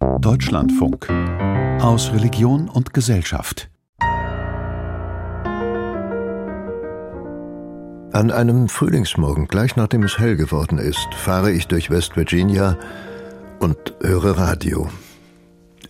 [0.00, 1.08] Deutschlandfunk
[1.80, 3.68] aus Religion und Gesellschaft.
[8.12, 12.78] An einem Frühlingsmorgen, gleich nachdem es hell geworden ist, fahre ich durch West Virginia
[13.58, 14.88] und höre Radio.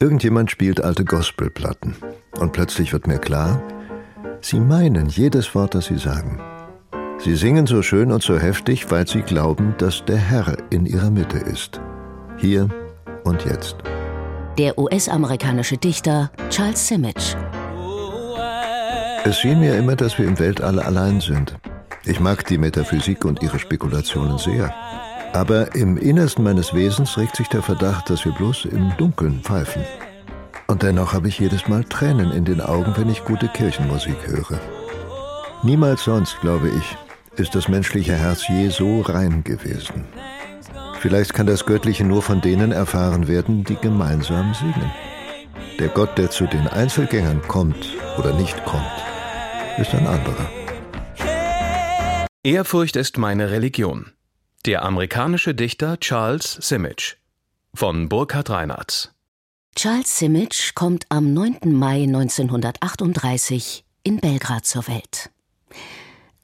[0.00, 1.96] Irgendjemand spielt alte Gospelplatten.
[2.38, 3.62] Und plötzlich wird mir klar,
[4.40, 6.40] sie meinen jedes Wort, das sie sagen.
[7.18, 11.11] Sie singen so schön und so heftig, weil sie glauben, dass der Herr in ihrer
[11.11, 11.80] Mitte ist.
[12.38, 12.68] Hier
[13.25, 13.77] und jetzt.
[14.59, 17.36] Der US-amerikanische Dichter Charles Simic.
[19.25, 21.54] Es schien mir immer, dass wir im Weltall allein sind.
[22.04, 24.75] Ich mag die Metaphysik und ihre Spekulationen sehr.
[25.32, 29.85] Aber im Innersten meines Wesens regt sich der Verdacht, dass wir bloß im Dunkeln pfeifen.
[30.66, 34.58] Und dennoch habe ich jedes Mal Tränen in den Augen, wenn ich gute Kirchenmusik höre.
[35.62, 40.05] Niemals sonst, glaube ich, ist das menschliche Herz je so rein gewesen.
[41.00, 44.91] Vielleicht kann das Göttliche nur von denen erfahren werden, die gemeinsam singen.
[45.78, 48.84] Der Gott, der zu den Einzelgängern kommt oder nicht kommt,
[49.78, 50.50] ist ein anderer.
[52.42, 54.12] Ehrfurcht ist meine Religion.
[54.66, 57.18] Der amerikanische Dichter Charles Simic
[57.74, 59.12] von Burkhard Reinhardt.
[59.77, 61.58] Charles Simic kommt am 9.
[61.72, 65.30] Mai 1938 in Belgrad zur Welt.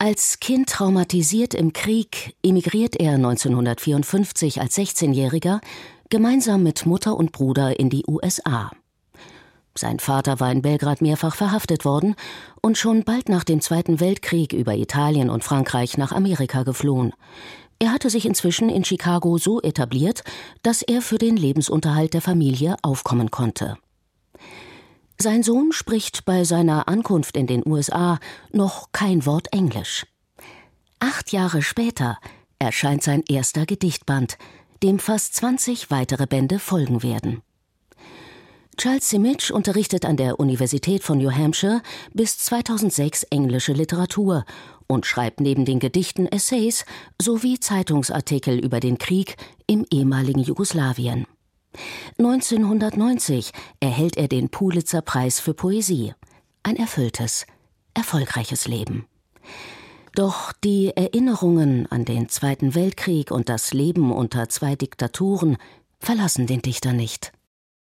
[0.07, 5.63] Als Kind traumatisiert im Krieg emigriert er 1954 als 16-Jähriger
[6.11, 8.71] gemeinsam mit Mutter und Bruder in die USA.
[9.75, 12.17] Sein Vater war in Belgrad mehrfach verhaftet worden
[12.61, 17.15] und schon bald nach dem Zweiten Weltkrieg über Italien und Frankreich nach Amerika geflohen.
[17.79, 20.23] Er hatte sich inzwischen in Chicago so etabliert,
[20.63, 23.79] dass er für den Lebensunterhalt der Familie aufkommen konnte.
[25.21, 28.19] Sein Sohn spricht bei seiner Ankunft in den USA
[28.53, 30.07] noch kein Wort Englisch.
[30.99, 32.19] Acht Jahre später
[32.59, 34.39] erscheint sein erster Gedichtband,
[34.83, 37.43] dem fast 20 weitere Bände folgen werden.
[38.77, 41.81] Charles Simic unterrichtet an der Universität von New Hampshire
[42.13, 44.45] bis 2006 englische Literatur
[44.89, 46.85] und schreibt neben den Gedichten Essays
[47.23, 49.37] sowie Zeitungsartikel über den Krieg
[49.67, 51.27] im ehemaligen Jugoslawien.
[52.19, 56.15] 1990 erhält er den Pulitzer Preis für Poesie.
[56.63, 57.47] Ein erfülltes,
[57.95, 59.07] erfolgreiches Leben.
[60.15, 65.57] Doch die Erinnerungen an den Zweiten Weltkrieg und das Leben unter zwei Diktaturen
[65.99, 67.33] verlassen den Dichter nicht.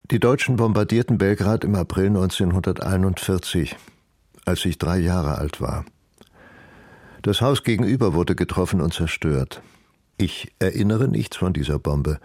[0.10, 3.76] Die Deutschen bombardierten Belgrad im April 1941,
[4.46, 5.86] als ich drei Jahre alt war.
[7.22, 9.62] Das Haus gegenüber wurde getroffen und zerstört.
[10.18, 12.20] Ich erinnere nichts von dieser Bombe,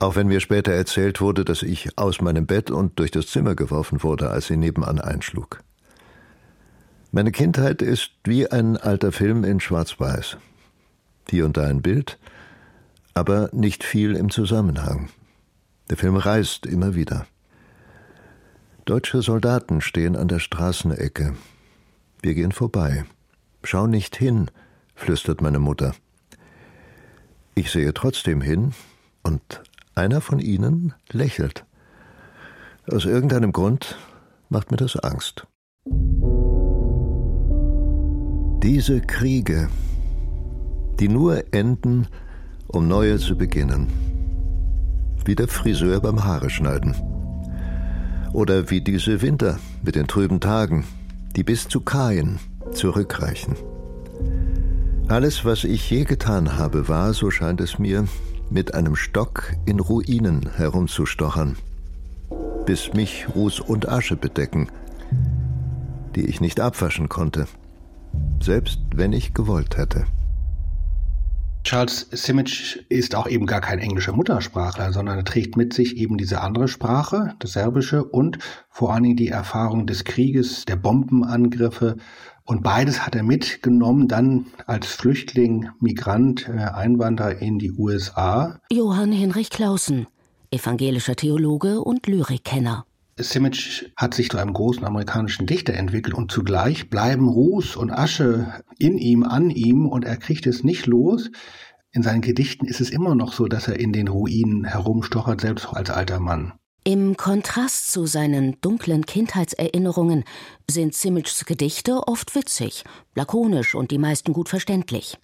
[0.00, 3.54] auch wenn mir später erzählt wurde, dass ich aus meinem Bett und durch das Zimmer
[3.54, 5.62] geworfen wurde, als sie nebenan einschlug.
[7.12, 10.38] Meine Kindheit ist wie ein alter Film in Schwarz-Weiß.
[11.28, 12.18] Hier und da ein Bild,
[13.14, 15.10] aber nicht viel im Zusammenhang.
[15.90, 17.26] Der Film reist immer wieder.
[18.86, 21.34] Deutsche Soldaten stehen an der Straßenecke.
[22.22, 23.04] Wir gehen vorbei.
[23.64, 24.50] Schau nicht hin,
[24.94, 25.94] flüstert meine Mutter.
[27.54, 28.72] Ich sehe trotzdem hin
[29.22, 29.62] und
[30.00, 31.66] einer von ihnen lächelt.
[32.90, 33.98] Aus irgendeinem Grund
[34.48, 35.46] macht mir das Angst.
[38.62, 39.68] Diese Kriege,
[40.98, 42.08] die nur enden,
[42.66, 43.88] um neue zu beginnen.
[45.24, 46.94] Wie der Friseur beim Haare schneiden.
[48.32, 50.84] Oder wie diese Winter mit den trüben Tagen,
[51.36, 52.38] die bis zu Kain
[52.72, 53.54] zurückreichen.
[55.08, 58.06] Alles, was ich je getan habe, war, so scheint es mir,
[58.50, 61.56] mit einem Stock in Ruinen herumzustochern,
[62.66, 64.68] bis mich Ruß und Asche bedecken,
[66.16, 67.46] die ich nicht abwaschen konnte,
[68.42, 70.06] selbst wenn ich gewollt hätte.
[71.62, 76.16] Charles Simic ist auch eben gar kein englischer Muttersprachler, sondern er trägt mit sich eben
[76.16, 78.38] diese andere Sprache, das Serbische und
[78.70, 81.96] vor allen Dingen die Erfahrung des Krieges, der Bombenangriffe
[82.50, 88.58] und beides hat er mitgenommen, dann als Flüchtling, Migrant, äh, Einwanderer in die USA.
[88.72, 90.08] Johann Hinrich Clausen,
[90.50, 92.86] evangelischer Theologe und Lyrikkenner.
[93.22, 98.62] Simic hat sich zu einem großen amerikanischen Dichter entwickelt und zugleich bleiben Ruß und Asche
[98.78, 101.30] in ihm, an ihm und er kriegt es nicht los.
[101.92, 105.66] In seinen Gedichten ist es immer noch so, dass er in den Ruinen herumstochert, selbst
[105.72, 106.52] als alter Mann.
[106.84, 110.24] Im Kontrast zu seinen dunklen Kindheitserinnerungen
[110.70, 112.84] sind Simics Gedichte oft witzig,
[113.14, 115.18] lakonisch und die meisten gut verständlich.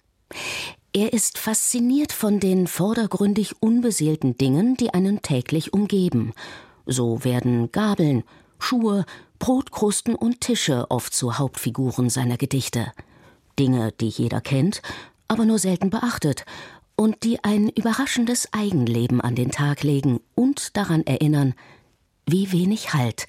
[0.93, 6.33] Er ist fasziniert von den vordergründig unbeseelten Dingen, die einen täglich umgeben.
[6.87, 8.23] So werden Gabeln,
[8.59, 9.05] Schuhe,
[9.39, 12.91] Brotkrusten und Tische oft zu Hauptfiguren seiner Gedichte.
[13.59, 14.81] Dinge, die jeder kennt,
[15.27, 16.45] aber nur selten beachtet
[16.95, 21.53] und die ein überraschendes Eigenleben an den Tag legen und daran erinnern,
[22.25, 23.27] wie wenig Halt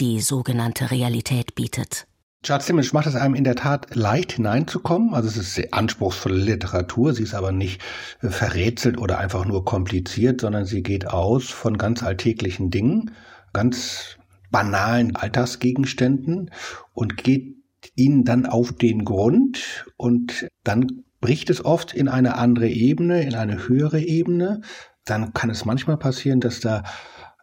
[0.00, 2.06] die sogenannte Realität bietet.
[2.46, 5.14] Charles Simmons macht es einem in der Tat leicht hineinzukommen.
[5.14, 7.12] Also es ist sehr anspruchsvolle Literatur.
[7.12, 7.82] Sie ist aber nicht
[8.22, 13.10] äh, verrätselt oder einfach nur kompliziert, sondern sie geht aus von ganz alltäglichen Dingen,
[13.52, 14.16] ganz
[14.52, 16.52] banalen Alltagsgegenständen
[16.92, 17.56] und geht
[17.96, 23.34] ihnen dann auf den Grund und dann bricht es oft in eine andere Ebene, in
[23.34, 24.60] eine höhere Ebene.
[25.04, 26.84] Dann kann es manchmal passieren, dass da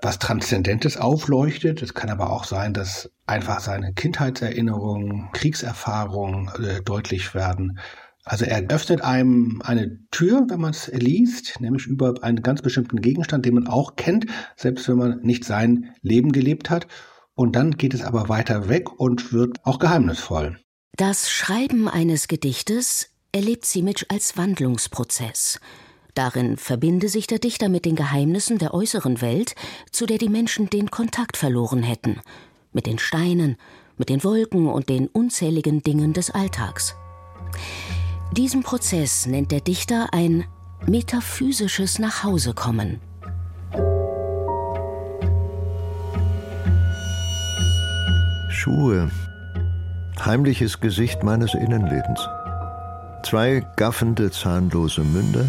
[0.03, 1.81] was Transzendentes aufleuchtet.
[1.81, 7.79] Es kann aber auch sein, dass einfach seine Kindheitserinnerungen, Kriegserfahrungen äh, deutlich werden.
[8.25, 13.01] Also er öffnet einem eine Tür, wenn man es liest, nämlich über einen ganz bestimmten
[13.01, 16.88] Gegenstand, den man auch kennt, selbst wenn man nicht sein Leben gelebt hat.
[17.35, 20.59] Und dann geht es aber weiter weg und wird auch geheimnisvoll.
[20.95, 25.59] Das Schreiben eines Gedichtes erlebt Simic als Wandlungsprozess.
[26.13, 29.56] Darin verbinde sich der Dichter mit den Geheimnissen der äußeren Welt,
[29.92, 32.21] zu der die Menschen den Kontakt verloren hätten,
[32.71, 33.57] mit den Steinen,
[33.98, 36.95] mit den Wolken und den unzähligen Dingen des Alltags.
[38.31, 40.45] Diesen Prozess nennt der Dichter ein
[40.86, 43.00] metaphysisches Nachhausekommen.
[48.50, 49.09] Schuhe.
[50.24, 52.27] Heimliches Gesicht meines Innenlebens.
[53.24, 55.45] Zwei gaffende, zahnlose Münder,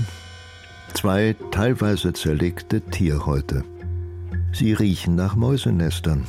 [0.95, 3.65] zwei teilweise zerlegte Tierhäute.
[4.53, 6.25] Sie riechen nach Mäusenestern.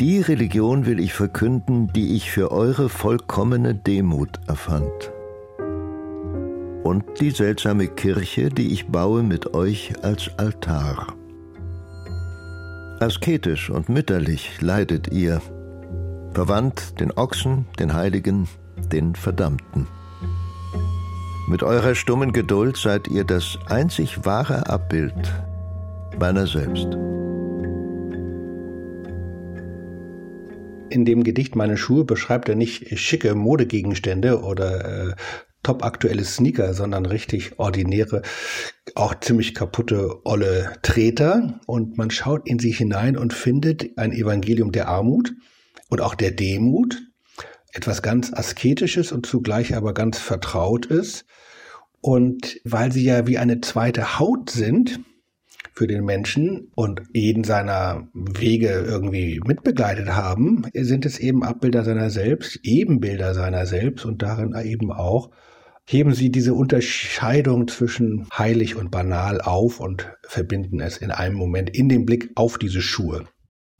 [0.00, 5.12] Die Religion will ich verkünden, die ich für eure vollkommene Demut erfand.
[6.82, 11.14] Und die seltsame Kirche, die ich baue mit euch als Altar.
[13.00, 15.40] Asketisch und mütterlich leidet ihr,
[16.32, 18.48] verwandt den Ochsen, den Heiligen,
[18.92, 19.86] den Verdammten.
[21.46, 25.14] Mit eurer stummen Geduld seid ihr das einzig wahre Abbild
[26.18, 26.86] meiner selbst.
[30.88, 35.14] In dem Gedicht Meine Schuhe beschreibt er nicht schicke Modegegenstände oder äh,
[35.62, 38.22] top aktuelle Sneaker, sondern richtig ordinäre,
[38.94, 41.60] auch ziemlich kaputte, olle Treter.
[41.66, 45.34] Und man schaut in sich hinein und findet ein Evangelium der Armut
[45.90, 47.02] und auch der Demut,
[47.74, 51.26] etwas ganz Asketisches und zugleich aber ganz vertraut ist.
[52.00, 55.00] Und weil sie ja wie eine zweite Haut sind
[55.74, 62.10] für den Menschen und jeden seiner Wege irgendwie mitbegleitet haben, sind es eben Abbilder seiner
[62.10, 65.30] selbst, Ebenbilder seiner selbst und darin eben auch
[65.86, 71.70] heben sie diese Unterscheidung zwischen heilig und banal auf und verbinden es in einem Moment
[71.70, 73.26] in den Blick auf diese Schuhe.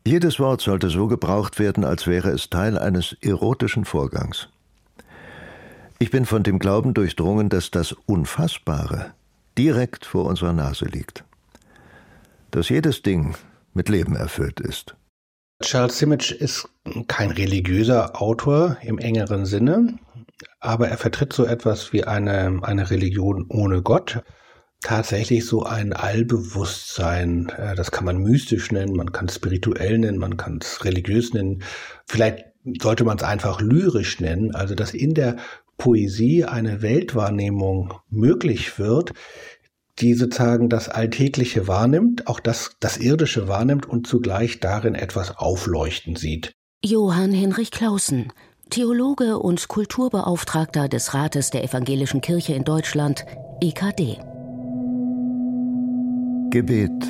[0.06, 4.49] Jedes Wort sollte so gebraucht werden, als wäre es Teil eines erotischen Vorgangs.
[5.99, 9.15] Ich bin von dem Glauben durchdrungen, dass das Unfassbare
[9.56, 11.25] direkt vor unserer Nase liegt.
[12.51, 13.35] Dass jedes Ding
[13.73, 14.95] mit Leben erfüllt ist.
[15.62, 16.69] Charles Simic ist
[17.09, 19.99] kein religiöser Autor im engeren Sinne,
[20.61, 24.23] aber er vertritt so etwas wie eine, eine Religion ohne Gott
[24.85, 27.49] tatsächlich so ein Allbewusstsein.
[27.49, 31.33] Äh, das kann man mystisch nennen, man kann es spirituell nennen, man kann es religiös
[31.33, 31.65] nennen.
[32.07, 32.45] Vielleicht
[32.81, 35.37] sollte man es einfach lyrisch nennen, also dass in der
[35.77, 39.13] Poesie eine Weltwahrnehmung möglich wird,
[39.99, 46.17] die sozusagen das Alltägliche wahrnimmt, auch das, das Irdische wahrnimmt und zugleich darin etwas aufleuchten
[46.17, 46.53] sieht.
[46.85, 48.33] Johann Hinrich Clausen,
[48.71, 53.25] Theologe und Kulturbeauftragter des Rates der Evangelischen Kirche in Deutschland,
[53.61, 54.34] EKD.
[56.54, 57.02] Gebet.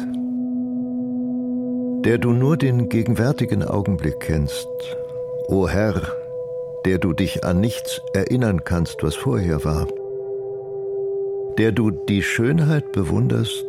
[2.07, 4.67] Der du nur den gegenwärtigen Augenblick kennst,
[5.49, 6.01] o Herr,
[6.87, 9.87] der du dich an nichts erinnern kannst, was vorher war,
[11.59, 13.67] der du die Schönheit bewunderst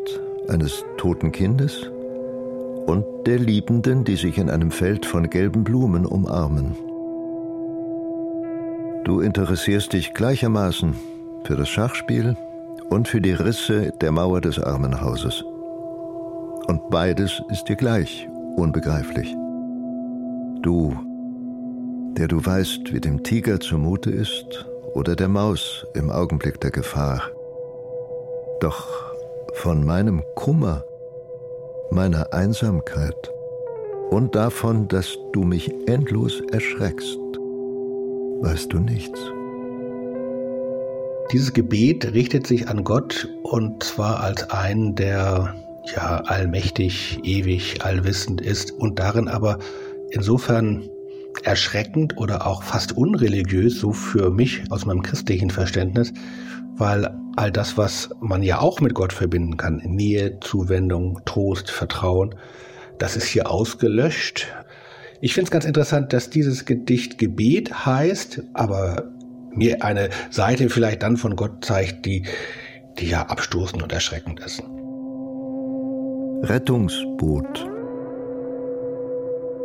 [0.47, 1.91] eines toten Kindes
[2.85, 6.77] und der Liebenden, die sich in einem Feld von gelben Blumen umarmen.
[9.03, 10.95] Du interessierst dich gleichermaßen
[11.43, 12.37] für das Schachspiel
[12.89, 15.43] und für die Risse der Mauer des Armenhauses.
[16.67, 19.35] Und beides ist dir gleich unbegreiflich.
[20.61, 20.95] Du,
[22.17, 27.21] der du weißt, wie dem Tiger zumute ist oder der Maus im Augenblick der Gefahr.
[28.61, 28.87] Doch
[29.53, 30.83] von meinem Kummer,
[31.91, 33.31] meiner Einsamkeit
[34.09, 37.19] und davon, dass du mich endlos erschreckst,
[38.41, 39.19] weißt du nichts.
[41.31, 45.55] Dieses Gebet richtet sich an Gott und zwar als einen, der
[45.93, 49.59] ja allmächtig, ewig, allwissend ist und darin aber
[50.11, 50.89] insofern
[51.43, 56.13] erschreckend oder auch fast unreligiös, so für mich aus meinem christlichen Verständnis,
[56.77, 62.35] weil all das, was man ja auch mit Gott verbinden kann, Nähe, Zuwendung, Trost, Vertrauen,
[62.97, 64.47] das ist hier ausgelöscht.
[65.21, 69.11] Ich finde es ganz interessant, dass dieses Gedicht Gebet heißt, aber
[69.51, 72.23] mir eine Seite vielleicht dann von Gott zeigt, die,
[72.99, 74.63] die ja abstoßend und erschreckend ist.
[76.43, 77.67] Rettungsboot.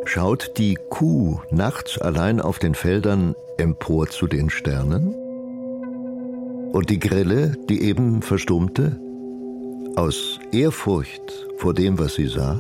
[0.05, 5.15] Schaut die Kuh nachts allein auf den Feldern empor zu den Sternen?
[6.73, 8.99] Und die Grille, die eben verstummte,
[9.97, 12.59] aus Ehrfurcht vor dem, was sie sah?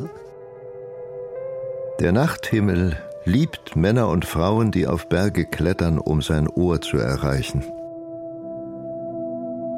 [2.00, 7.64] Der Nachthimmel liebt Männer und Frauen, die auf Berge klettern, um sein Ohr zu erreichen.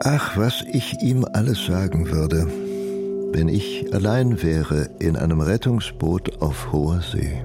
[0.05, 2.49] Ach, was ich ihm alles sagen würde,
[3.33, 7.43] wenn ich allein wäre in einem Rettungsboot auf hoher See.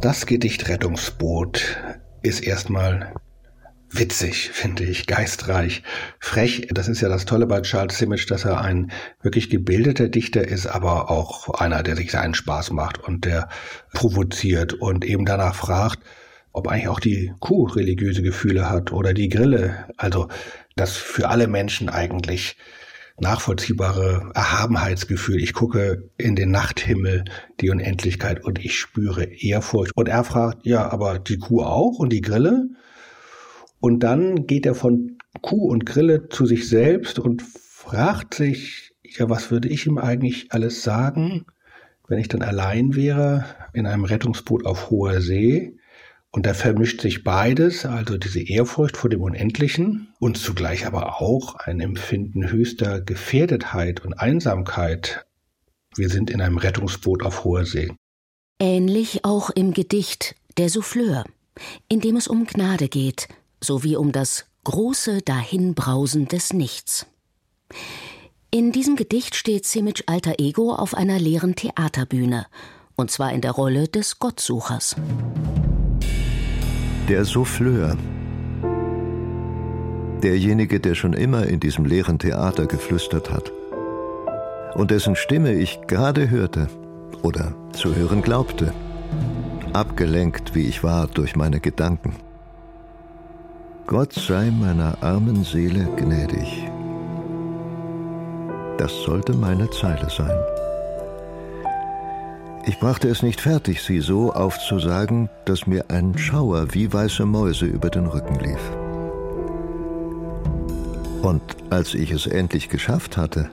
[0.00, 1.76] Das Gedicht Rettungsboot
[2.22, 3.12] ist erstmal
[3.90, 5.82] witzig, finde ich, geistreich,
[6.18, 6.68] frech.
[6.70, 8.90] Das ist ja das Tolle bei Charles Simic, dass er ein
[9.22, 13.48] wirklich gebildeter Dichter ist, aber auch einer, der sich seinen Spaß macht und der
[13.92, 16.00] provoziert und eben danach fragt,
[16.58, 19.86] ob eigentlich auch die Kuh religiöse Gefühle hat oder die Grille.
[19.96, 20.28] Also
[20.76, 22.56] das für alle Menschen eigentlich
[23.20, 25.40] nachvollziehbare Erhabenheitsgefühl.
[25.40, 27.24] Ich gucke in den Nachthimmel,
[27.60, 29.92] die Unendlichkeit und ich spüre Ehrfurcht.
[29.94, 32.68] Und er fragt, ja, aber die Kuh auch und die Grille?
[33.80, 39.28] Und dann geht er von Kuh und Grille zu sich selbst und fragt sich, ja,
[39.28, 41.46] was würde ich ihm eigentlich alles sagen,
[42.08, 45.76] wenn ich dann allein wäre in einem Rettungsboot auf hoher See?
[46.30, 51.54] Und da vermischt sich beides, also diese Ehrfurcht vor dem Unendlichen und zugleich aber auch
[51.54, 55.24] ein Empfinden höchster Gefährdetheit und Einsamkeit.
[55.96, 57.92] Wir sind in einem Rettungsboot auf hoher See.
[58.60, 61.24] Ähnlich auch im Gedicht Der Souffleur,
[61.88, 63.28] in dem es um Gnade geht,
[63.62, 67.06] sowie um das große Dahinbrausen des Nichts.
[68.50, 72.46] In diesem Gedicht steht Simic alter Ego auf einer leeren Theaterbühne,
[72.96, 74.96] und zwar in der Rolle des Gottsuchers.
[77.08, 77.96] Der Souffleur.
[80.22, 83.50] Derjenige, der schon immer in diesem leeren Theater geflüstert hat.
[84.74, 86.68] Und dessen Stimme ich gerade hörte
[87.22, 88.74] oder zu hören glaubte.
[89.72, 92.14] Abgelenkt, wie ich war, durch meine Gedanken.
[93.86, 96.68] Gott sei meiner armen Seele gnädig.
[98.76, 100.36] Das sollte meine Zeile sein.
[102.68, 107.64] Ich brachte es nicht fertig, sie so aufzusagen, dass mir ein Schauer wie weiße Mäuse
[107.64, 108.60] über den Rücken lief.
[111.22, 113.48] Und als ich es endlich geschafft hatte,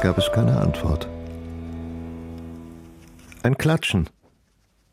[0.00, 1.08] gab es keine Antwort.
[3.42, 4.08] Ein Klatschen.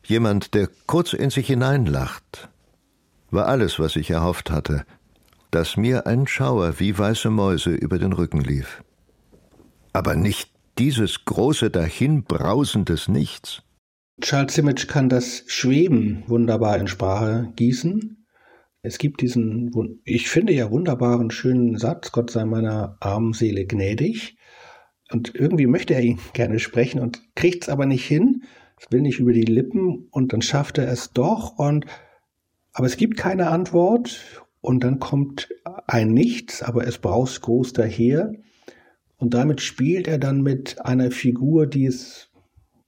[0.03, 2.49] Jemand, der kurz in sich hineinlacht,
[3.29, 4.83] war alles, was ich erhofft hatte,
[5.51, 8.81] dass mir ein Schauer wie weiße Mäuse über den Rücken lief.
[9.93, 13.63] Aber nicht dieses große Dahinbrausen des Nichts.
[14.21, 18.25] Charles Simic kann das Schweben wunderbar in Sprache gießen.
[18.81, 19.71] Es gibt diesen,
[20.05, 24.37] ich finde ja wunderbaren, schönen Satz, Gott sei meiner armen Seele gnädig.
[25.11, 28.43] Und irgendwie möchte er ihn gerne sprechen und kriegt es aber nicht hin.
[28.79, 31.85] Es will nicht über die Lippen und dann schafft er es doch und,
[32.73, 35.49] aber es gibt keine Antwort und dann kommt
[35.87, 38.33] ein Nichts, aber es braust groß daher.
[39.17, 42.29] Und damit spielt er dann mit einer Figur, die es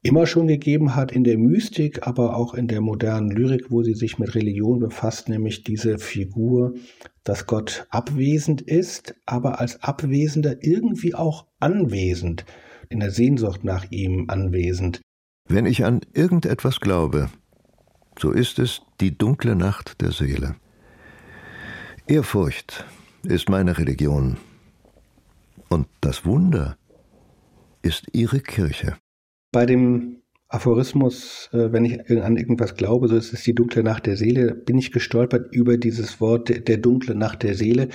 [0.02, 3.96] immer schon gegeben hat in der Mystik, aber auch in der modernen Lyrik, wo sie
[3.96, 6.76] sich mit Religion befasst, nämlich diese Figur,
[7.24, 12.46] dass Gott abwesend ist, aber als Abwesender irgendwie auch anwesend,
[12.90, 15.02] in der Sehnsucht nach ihm anwesend.
[15.48, 17.30] Wenn ich an irgendetwas glaube,
[18.18, 20.56] so ist es die dunkle Nacht der Seele.
[22.08, 22.86] Ehrfurcht
[23.24, 24.38] ist meine Religion,
[25.70, 26.78] und das Wunder
[27.82, 28.98] ist ihre Kirche.
[29.52, 34.08] Bei dem Aphorismus, äh, wenn ich an irgendwas glaube, so ist es die dunkle Nacht
[34.08, 37.90] der Seele, bin ich gestolpert über dieses Wort der dunkle Nacht der Seele.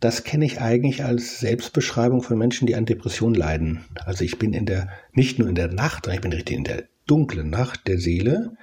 [0.00, 3.84] Das kenne ich eigentlich als Selbstbeschreibung von Menschen, die an Depression leiden.
[4.04, 6.64] Also ich bin in der, nicht nur in der Nacht, sondern ich bin richtig in
[6.64, 8.56] der dunklen Nacht der Seele.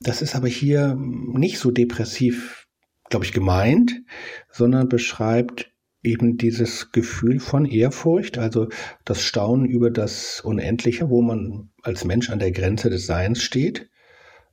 [0.00, 2.66] Das ist aber hier nicht so depressiv,
[3.10, 4.02] glaube ich, gemeint,
[4.50, 5.70] sondern beschreibt
[6.02, 8.68] eben dieses Gefühl von Ehrfurcht, also
[9.04, 13.88] das Staunen über das Unendliche, wo man als Mensch an der Grenze des Seins steht.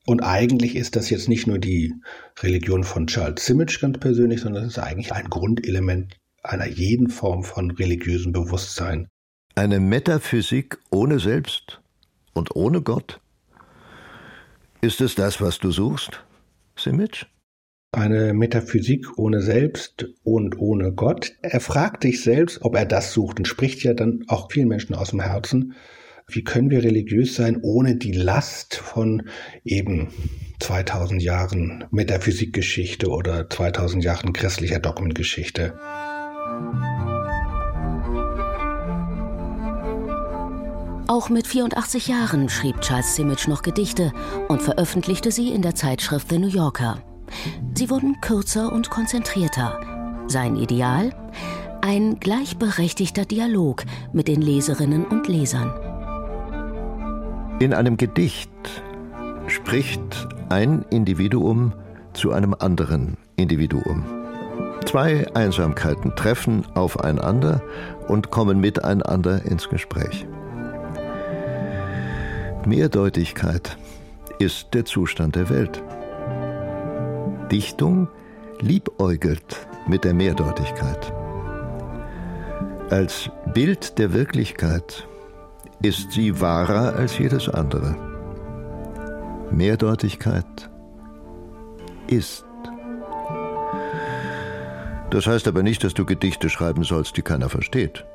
[0.05, 1.93] Und eigentlich ist das jetzt nicht nur die
[2.39, 7.43] Religion von Charles Simic ganz persönlich, sondern es ist eigentlich ein Grundelement einer jeden Form
[7.43, 9.07] von religiösem Bewusstsein.
[9.55, 11.81] Eine Metaphysik ohne Selbst
[12.33, 13.19] und ohne Gott.
[14.81, 16.23] Ist es das, was du suchst?
[16.77, 17.25] Simic?
[17.93, 21.31] Eine Metaphysik ohne Selbst und ohne Gott.
[21.41, 24.93] Er fragt sich selbst, ob er das sucht und spricht ja dann auch vielen Menschen
[24.93, 25.73] aus dem Herzen.
[26.27, 29.29] Wie können wir religiös sein, ohne die Last von
[29.63, 30.09] eben
[30.59, 35.79] 2000 Jahren Metaphysikgeschichte oder 2000 Jahren christlicher Dogmengeschichte?
[41.07, 44.11] Auch mit 84 Jahren schrieb Charles Simic noch Gedichte
[44.49, 47.01] und veröffentlichte sie in der Zeitschrift The New Yorker.
[47.73, 49.79] Sie wurden kürzer und konzentrierter.
[50.27, 51.13] Sein Ideal?
[51.81, 55.71] Ein gleichberechtigter Dialog mit den Leserinnen und Lesern.
[57.59, 58.51] In einem Gedicht
[59.47, 61.73] spricht ein Individuum
[62.13, 64.03] zu einem anderen Individuum.
[64.85, 67.61] Zwei Einsamkeiten treffen aufeinander
[68.07, 70.25] und kommen miteinander ins Gespräch.
[72.65, 73.77] Mehrdeutigkeit
[74.39, 75.81] ist der Zustand der Welt.
[77.51, 78.07] Dichtung
[78.59, 81.13] liebäugelt mit der Mehrdeutigkeit.
[82.89, 85.07] Als Bild der Wirklichkeit
[85.81, 87.95] ist sie wahrer als jedes andere.
[89.51, 90.69] Mehrdeutigkeit
[92.07, 92.45] ist.
[95.09, 98.05] Das heißt aber nicht, dass du Gedichte schreiben sollst, die keiner versteht.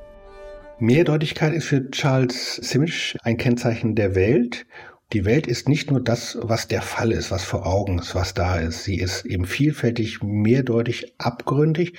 [0.79, 4.67] Mehrdeutigkeit ist für Charles Simic ein Kennzeichen der Welt.
[5.13, 8.33] Die Welt ist nicht nur das, was der Fall ist, was vor Augen ist, was
[8.33, 8.85] da ist.
[8.85, 11.99] Sie ist eben vielfältig, mehrdeutig, abgründig.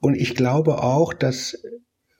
[0.00, 1.54] Und ich glaube auch, dass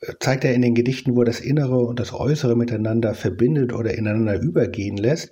[0.00, 3.92] äh, zeigt er in den Gedichten, wo das Innere und das Äußere miteinander verbindet oder
[3.92, 5.30] ineinander übergehen lässt,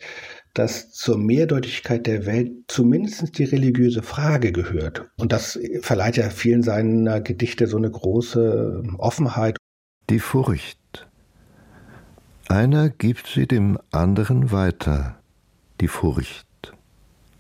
[0.53, 5.11] dass zur Mehrdeutigkeit der Welt zumindest die religiöse Frage gehört.
[5.17, 9.57] Und das verleiht ja vielen seiner Gedichte so eine große Offenheit
[10.11, 10.82] die Furcht.
[12.49, 15.19] Einer gibt sie dem anderen weiter,
[15.81, 16.47] die Furcht,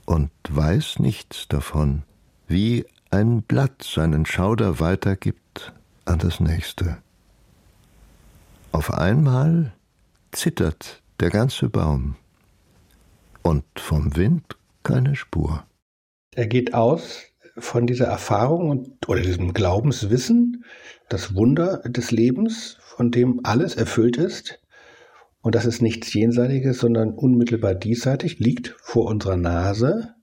[0.06, 2.02] und weiß nichts davon,
[2.47, 5.73] wie ein Blatt seinen Schauder weitergibt
[6.04, 6.99] an das nächste.
[8.73, 9.72] Auf einmal
[10.31, 12.16] zittert der ganze Baum
[13.42, 15.64] und vom Wind keine Spur.
[16.35, 17.20] Er geht aus
[17.59, 20.64] von dieser Erfahrung und, oder diesem Glaubenswissen,
[21.11, 24.62] das Wunder des Lebens, von dem alles erfüllt ist.
[25.42, 30.14] Und das ist nichts Jenseitiges, sondern unmittelbar diesseitig, liegt vor unserer Nase.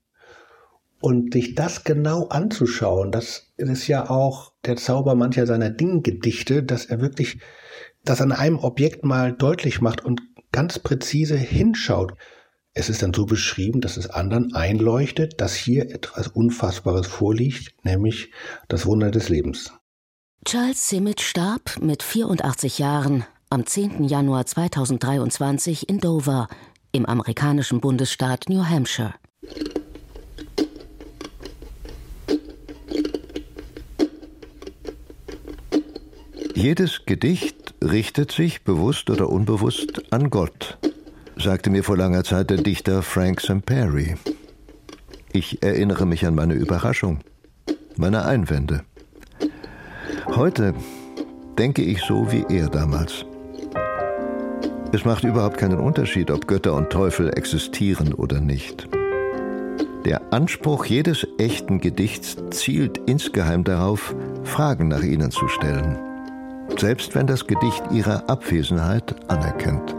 [1.01, 6.86] Und sich das genau anzuschauen, das ist ja auch der Zauber mancher seiner Dinggedichte, dass
[6.86, 7.39] er wirklich
[8.03, 12.13] das an einem Objekt mal deutlich macht und ganz präzise hinschaut.
[12.73, 18.32] Es ist dann so beschrieben, dass es anderen einleuchtet, dass hier etwas Unfassbares vorliegt, nämlich
[18.67, 19.73] das Wunder des Lebens.
[20.45, 24.03] Charles Simic starb mit 84 Jahren am 10.
[24.03, 26.47] Januar 2023 in Dover
[26.91, 29.15] im amerikanischen Bundesstaat New Hampshire.
[36.53, 40.77] Jedes Gedicht richtet sich, bewusst oder unbewusst, an Gott,
[41.35, 44.15] sagte mir vor langer Zeit der Dichter Frank Samperi.
[45.31, 47.21] Ich erinnere mich an meine Überraschung,
[47.97, 48.83] meine Einwände.
[50.27, 50.75] Heute
[51.57, 53.25] denke ich so wie er damals.
[54.91, 58.88] Es macht überhaupt keinen Unterschied, ob Götter und Teufel existieren oder nicht.
[60.04, 65.99] Der Anspruch jedes echten Gedichts zielt insgeheim darauf, Fragen nach ihnen zu stellen,
[66.78, 69.95] selbst wenn das Gedicht ihre Abwesenheit anerkennt.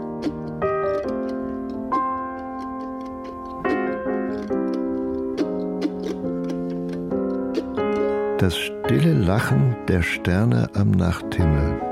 [8.39, 11.90] Das stille Lachen der Sterne am Nachthimmel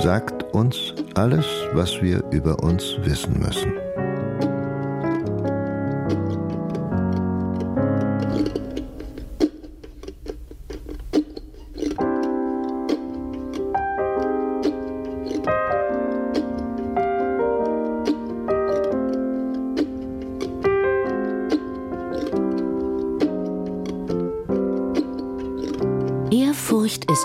[0.00, 3.72] sagt uns alles, was wir über uns wissen müssen.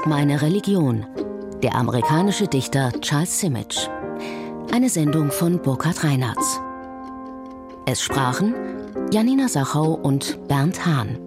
[0.06, 1.11] Meine Religion.
[1.64, 3.88] Der amerikanische Dichter Charles Simic.
[4.74, 6.40] Eine Sendung von Burkhard Reinhardt.
[7.86, 8.56] Es sprachen
[9.12, 11.20] Janina Sachau und Bernd Hahn.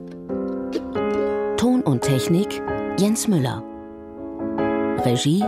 [1.57, 2.61] Ton und Technik
[2.99, 3.63] Jens Müller.
[5.05, 5.45] Regie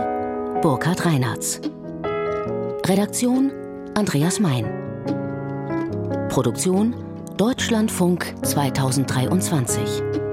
[0.61, 1.59] Burkhard Reinhardt.
[2.85, 3.51] Redaktion
[3.95, 4.69] Andreas Mein.
[6.29, 6.95] Produktion
[7.35, 10.26] Deutschlandfunk 2023.